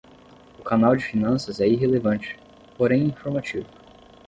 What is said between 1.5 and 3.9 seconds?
é irrelevante, porém informativo